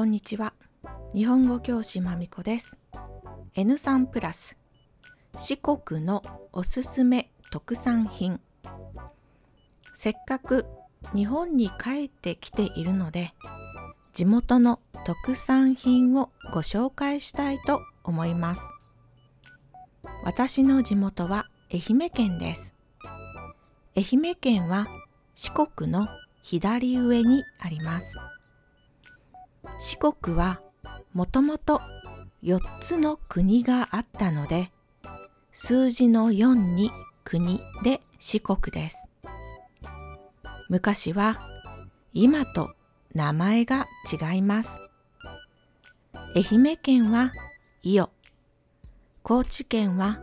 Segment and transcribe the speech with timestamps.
[0.00, 0.54] こんにちは。
[1.14, 2.78] 日本語教師まみこです。
[3.54, 4.56] N3 プラス。
[5.36, 6.22] 四国の
[6.54, 8.40] おすすめ特産品。
[9.94, 10.64] せっかく
[11.14, 13.34] 日本に帰ってきているので
[14.14, 18.62] 地元の特産品をご紹介したいと思います。
[20.24, 22.74] 私の地元は愛媛県です。
[23.94, 24.86] 愛媛県は
[25.34, 26.08] 四国の
[26.42, 28.16] 左上にあります。
[29.80, 30.60] 四国は
[31.14, 31.80] もともと
[32.42, 34.70] 4つの国があったので
[35.52, 36.90] 数字の4に
[37.24, 39.08] 国で四国です。
[40.68, 41.40] 昔は
[42.12, 42.74] 今と
[43.14, 44.78] 名前が違います。
[46.36, 47.32] 愛媛県は
[47.82, 48.10] 伊予。
[49.22, 50.20] 高知県は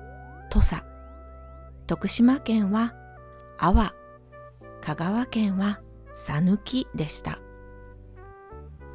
[0.51, 0.85] 土佐。
[1.87, 2.93] 徳島県は
[3.57, 3.91] 阿波
[4.81, 5.81] 香川県は
[6.13, 7.39] 讃岐でした。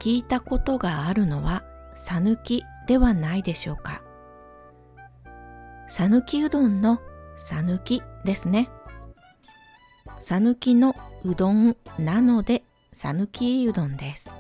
[0.03, 1.63] 聞いたことがあるのは
[1.95, 4.03] 讃岐ではないでしょうか。
[5.87, 7.01] 讃岐うどんの
[7.39, 8.69] 讃岐ですね。
[10.19, 14.35] 讃岐のうどんなので讃岐うどんです。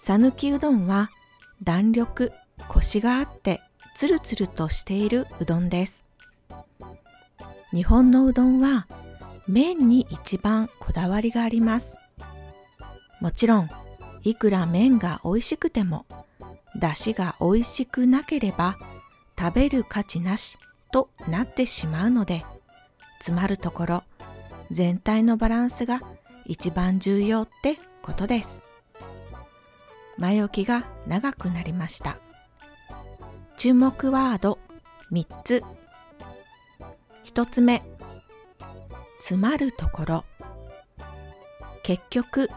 [0.00, 1.08] 讃岐うどんは
[1.62, 2.32] 弾力
[2.68, 3.62] コシがあって
[3.94, 6.04] つるつるとしているうどんです。
[7.72, 8.86] 日本のうどんは
[9.48, 11.96] 麺に一番こだわりがあります。
[13.20, 13.70] もちろん
[14.22, 16.06] いくら麺が美味しくても
[16.74, 18.76] 出汁が美味しくなければ
[19.38, 20.58] 食べる価値なし
[20.92, 22.44] となってしまうので
[23.18, 24.02] 詰まるところ
[24.70, 26.00] 全体のバランスが
[26.44, 28.62] 一番重要ってことです。
[30.18, 32.18] 前置きが長くなりました。
[33.56, 34.58] 注目ワード
[35.12, 35.62] 3つ。
[37.24, 37.82] 1つ目
[39.18, 40.24] 詰まるところ。
[41.82, 42.48] 結局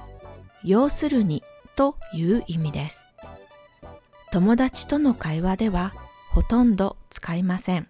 [0.64, 1.44] 要するに
[1.76, 3.06] という意味です。
[4.32, 5.92] 友達との会話では
[6.32, 7.88] ほとんど使いません。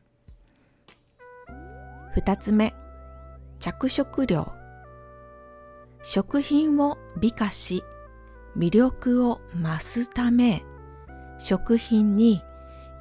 [2.15, 2.73] 2つ目
[3.59, 4.53] 着色料。
[6.01, 7.83] 食品を美化し
[8.57, 10.63] 魅力を増すため
[11.39, 12.41] 食品に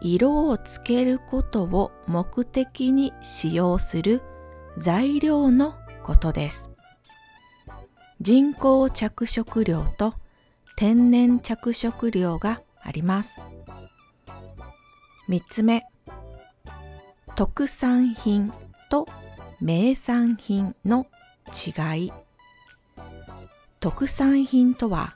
[0.00, 4.22] 色をつけることを目的に使用する
[4.78, 6.70] 材料のことです。
[8.20, 10.12] 人工着色料と
[10.76, 13.40] 天然着色料があります。
[15.28, 15.84] 3つ目、
[17.36, 18.52] 特産品
[18.90, 19.06] と
[19.60, 21.06] 名産品の
[21.52, 22.12] 違い。
[23.78, 25.14] 特産品とは、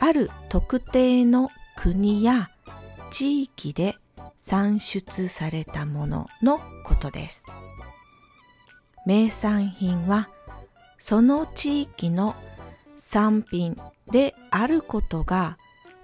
[0.00, 2.50] ある特定の国や
[3.12, 3.94] 地域で
[4.38, 7.44] 産出されたもののことです。
[9.06, 10.28] 名産品は
[10.98, 12.34] その地域の
[12.98, 13.76] 産品
[14.10, 15.56] であることが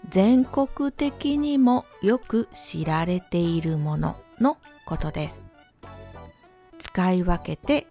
[0.08, 4.56] 全国的にもよく知られているものの
[4.86, 5.48] ことです。
[6.78, 7.86] 使い分けて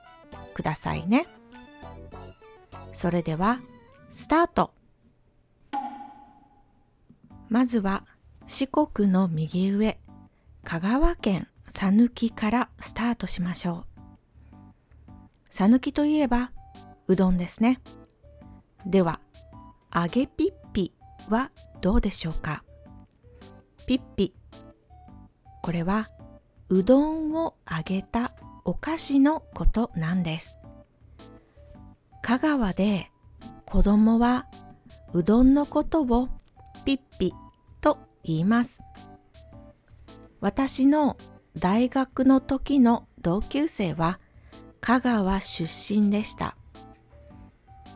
[0.53, 1.27] くださいね。
[2.93, 3.59] それでは
[4.11, 4.73] スタート
[7.49, 8.05] まずは
[8.47, 9.99] 四国の右上
[10.63, 15.11] 香川県讃岐からスタートしましょう。
[15.49, 16.51] 讃岐といえば
[17.07, 17.81] うどんですね。
[18.85, 19.19] では、
[19.93, 20.93] 揚げピッピ
[21.29, 22.63] はどうでしょうか？
[23.85, 24.33] ピッピ。
[25.61, 26.09] これは
[26.69, 28.33] うどんを揚げた
[28.65, 30.55] お菓子のことなんです。
[32.21, 33.11] 香川で
[33.65, 34.47] 子供は
[35.13, 36.29] うどんのことを
[36.85, 37.33] ピッピ
[37.81, 38.81] と言います。
[40.39, 41.17] 私の
[41.57, 44.19] 大学の時の同級生は
[44.81, 46.57] 香川出身でした。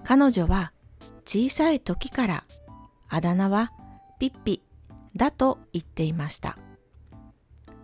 [0.07, 0.71] 彼女は
[1.25, 2.43] 小さい時から
[3.09, 3.73] あだ名は
[4.19, 4.61] ピッピ
[5.17, 6.57] だと言っていました。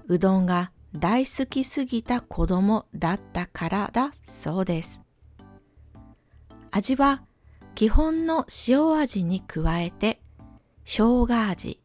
[0.07, 5.01] うどんが大好きすぎた子供だったからだそうです。
[6.71, 7.23] 味は
[7.75, 10.21] 基本の塩味に加えて
[10.85, 11.81] 生姜味、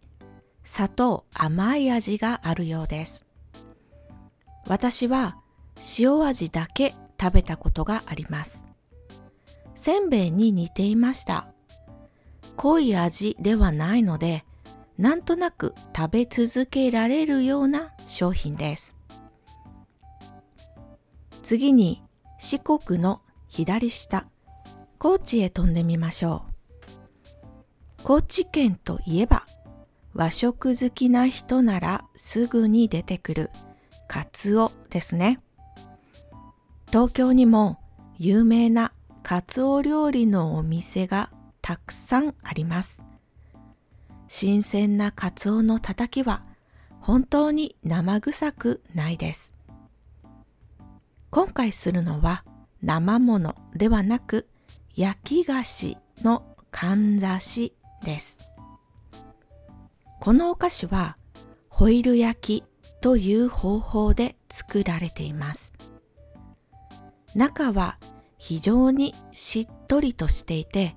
[0.63, 3.27] 砂糖甘い味があるようです。
[4.69, 5.39] 私は
[5.99, 8.68] 塩味だけ食べたことがあります。
[9.79, 11.47] せんべいに似ていました。
[12.57, 14.45] 濃い味ではないので、
[14.99, 18.97] なんとなく食べ続けられるような商品です。
[21.45, 22.03] 次に
[22.41, 24.29] 四国の左下、
[24.99, 28.03] 高知へ飛んでみましょう。
[28.03, 29.47] 高知県といえば、
[30.13, 33.51] 和食好きな人ならすぐに出てくる
[34.09, 35.41] カツオですね。
[36.89, 37.79] 東京にも
[38.19, 38.93] 有名な
[39.29, 41.29] カツオ料理のお店が
[41.61, 43.03] たくさんあります。
[44.27, 46.47] 新鮮なカツオのたたきは
[46.99, 49.53] 本当に生臭くないです。
[51.29, 52.43] 今回するのは
[52.81, 54.49] 生ものではなく
[54.97, 58.39] 焼き菓子のかんざしです。
[60.21, 61.19] このお菓子は
[61.69, 62.65] ホイル焼き
[63.03, 65.75] という方法で作られています。
[67.35, 67.99] 中は
[68.39, 70.97] 非常にしっとりとしていて、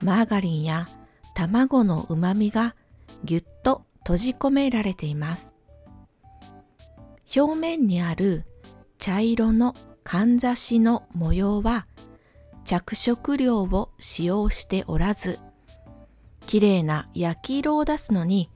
[0.00, 0.88] マーガリンや
[1.34, 2.74] 卵のうまみが
[3.24, 5.52] ぎゅっと閉じ込められています。
[7.36, 8.46] 表面にある
[8.96, 11.86] 茶色のかんざしの模様は
[12.64, 15.38] 着色料を使用しておらず、
[16.46, 18.50] 綺麗な焼き色を出すのに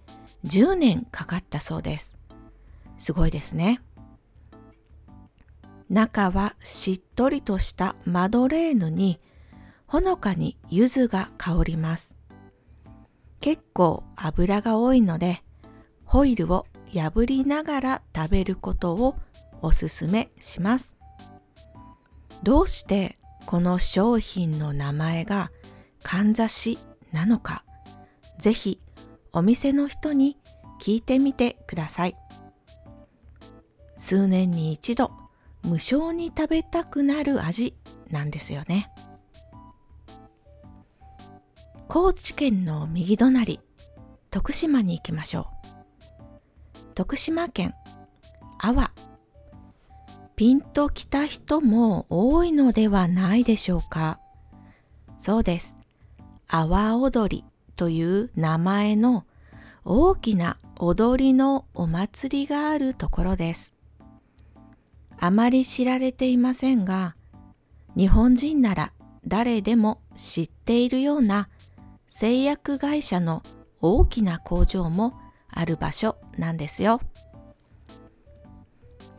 [0.44, 2.16] 10年かかったそうです。
[2.96, 3.82] すごいですね。
[5.92, 9.20] 中はしっとりとしたマドレーヌに
[9.86, 12.16] ほのかに柚子が香ります。
[13.42, 15.42] 結構油が多いので
[16.06, 19.16] ホイルを破りながら食べることを
[19.60, 20.96] おすすめします。
[22.42, 25.50] どうしてこの商品の名前が
[26.02, 26.78] かんざし
[27.12, 27.66] なのか、
[28.38, 28.80] ぜひ
[29.34, 30.38] お店の人に
[30.80, 32.16] 聞いてみてください。
[33.98, 35.21] 数年に一度
[35.62, 37.74] 無償に食べたくなる味
[38.10, 38.90] なんですよね。
[41.88, 43.60] 高知県の右隣、
[44.30, 46.94] 徳島に行きましょう。
[46.94, 47.74] 徳島県
[48.58, 48.92] 阿波。
[50.36, 54.18] ピンときた人も多いのではないでしょうか。
[55.18, 55.76] そうです。
[56.48, 57.44] 阿波踊り
[57.76, 59.24] という名前の
[59.84, 63.74] 大きな踊りのお祭りがあるところです。
[65.24, 67.14] あまり知られていませんが、
[67.96, 68.92] 日本人なら
[69.24, 71.48] 誰でも知っているような
[72.08, 73.44] 製薬会社の
[73.80, 75.14] 大きな工場も
[75.48, 77.00] ある場所なんですよ。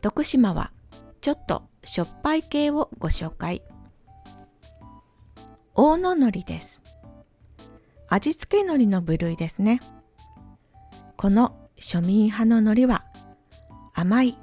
[0.02, 0.74] 徳島は
[1.22, 3.64] ちょっとしょっぱい系をご紹介。
[5.74, 6.84] 大野海苔です。
[8.10, 9.80] 味付け海苔の部類ですね。
[11.16, 13.06] この庶民派の海苔は
[13.94, 14.38] 甘い、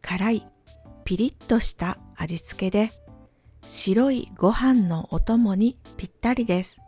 [0.00, 0.46] 辛い、
[1.06, 2.92] ピリッとした味付けで
[3.64, 6.80] 白いご飯のお供にぴったりです。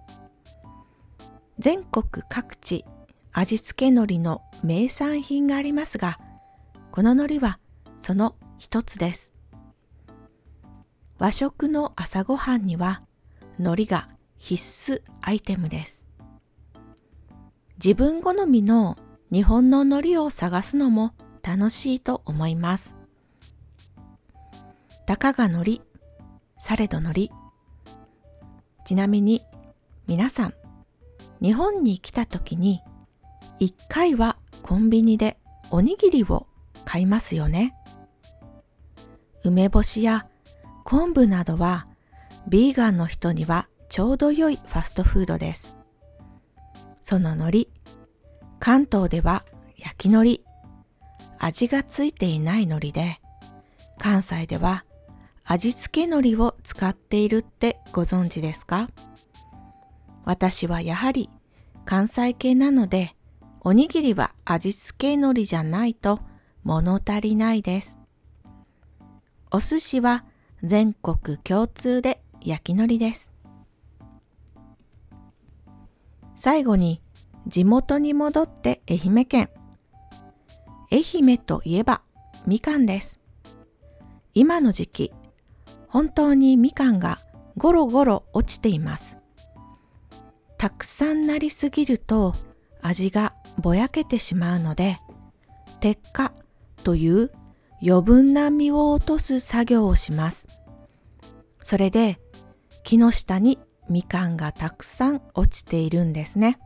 [1.60, 2.84] 全国各地
[3.32, 6.18] 味付け海苔の名産品がありますが、
[6.90, 7.60] この海苔は
[8.00, 9.32] その一つです。
[11.20, 13.02] 和食の朝ごはんには
[13.60, 16.02] 海苔が必須アイテムです。
[17.76, 18.98] 自分好みの
[19.30, 22.97] 日本の海苔を探すのも楽しいと思います。
[25.08, 25.80] たかが海苔、
[26.58, 27.30] されど海苔。
[28.84, 29.42] ちなみに
[30.06, 30.54] 皆さん、
[31.40, 32.82] 日本に来た時に
[33.58, 35.38] 一回はコンビニで
[35.70, 36.46] おにぎりを
[36.84, 37.74] 買いますよね。
[39.44, 40.26] 梅干しや
[40.84, 41.86] 昆布などは
[42.46, 45.74] ビーガンの人にはちょうど良いファストフードです。
[47.00, 47.68] その海苔、
[48.60, 49.46] 関東では
[49.78, 50.44] 焼き海苔、
[51.38, 53.22] 味がついていない海苔で、
[53.96, 54.84] 関西では
[55.50, 58.90] 味付け海苔を使っているってご存知ですか？
[60.26, 61.30] 私はやはり
[61.86, 63.16] 関西系なので、
[63.62, 66.20] おにぎりは味付け海苔じゃないと
[66.64, 67.96] 物足りないです。
[69.50, 70.26] お寿司は
[70.62, 73.32] 全国共通で焼き海苔です。
[76.36, 77.00] 最後に
[77.46, 79.48] 地元に戻って愛媛県。
[80.92, 82.02] 愛媛といえば
[82.46, 83.18] みかんです。
[84.34, 85.12] 今の時期、
[85.98, 87.18] 本当にみかんが
[87.56, 89.18] ゴロゴロ落ちています。
[90.56, 92.36] たくさんなりすぎると
[92.80, 95.00] 味がぼやけてしまうので、
[95.80, 96.32] 鉄火
[96.84, 97.32] という
[97.82, 100.46] 余分な実を落とす作業をします。
[101.64, 102.20] それで
[102.84, 103.58] 木の下に
[103.90, 106.60] みかんがたくさん落ちているんですね。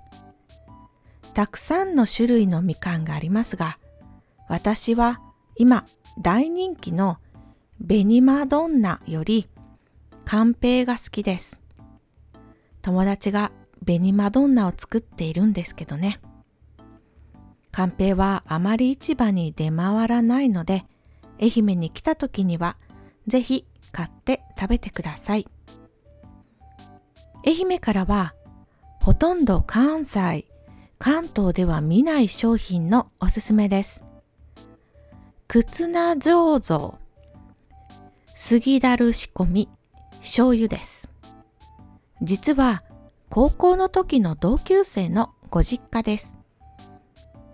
[1.33, 3.79] たくさんの種類のみかんがありますが、
[4.51, 5.23] 私は
[5.57, 5.87] 今
[6.21, 7.17] 大人気の
[7.85, 9.49] 紅マドンナより
[10.25, 11.59] カンペイが好きです。
[12.81, 13.51] 友達が
[13.85, 16.21] 紅マドンナを作っているんですけどね。
[17.73, 20.85] カンペイはあまり市場に出回らないので、
[21.41, 22.77] 愛媛に来た時には
[23.27, 25.49] ぜひ買って食べてください。
[27.45, 28.33] 愛媛からは
[29.01, 30.47] ほとんど関西、
[31.01, 34.05] 関東では見ない商品のおすすめです。
[35.49, 37.02] くつな醸造
[38.45, 39.69] 杉だる仕込み
[40.19, 41.09] 醤油です。
[42.23, 42.83] 実は
[43.31, 46.37] 高校の時の同級生のご実家です。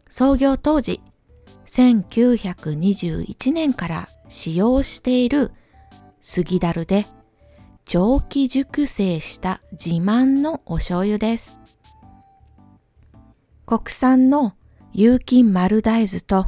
[0.09, 1.02] 創業当時、
[1.66, 5.52] 1921年から使用している
[6.23, 7.07] 杉樽で
[7.85, 11.52] 長期熟成した自慢のお醤油です。
[13.66, 14.54] 国産の
[14.95, 16.47] 有機丸大豆と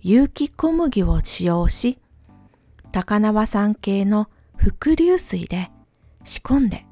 [0.00, 1.98] 有機小麦を使用し、
[2.92, 5.70] 高輪山系の伏流水で
[6.24, 6.86] 仕込んで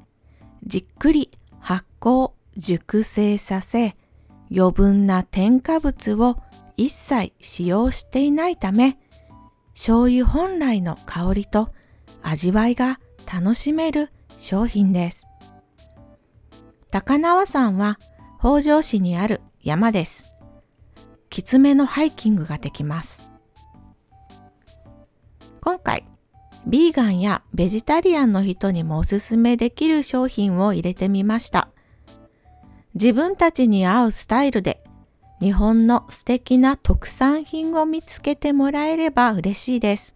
[0.65, 3.95] じっくり発酵熟成させ
[4.53, 6.37] 余分な添加物を
[6.75, 8.97] 一切使用していないため
[9.73, 11.69] 醤油本来の香りと
[12.21, 12.99] 味わいが
[13.31, 15.27] 楽しめる商品です。
[16.89, 17.99] 高輪山は
[18.39, 20.25] 北条市にある山です。
[21.29, 23.30] きつめのハイキングができます。
[25.61, 26.05] 今回
[26.65, 31.69] ビーガンやベジタリアンの人にもおすすめできる商品を入れてみました。
[32.93, 34.83] 自分たちに合うスタイルで
[35.39, 40.15] 日本の素敵な特産品を見つけてもらえれば嬉しいです。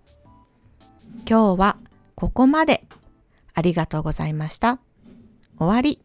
[1.28, 1.78] 今日は
[2.16, 2.86] ここまで。
[3.54, 4.80] ありがとうございました。
[5.58, 6.05] 終わり。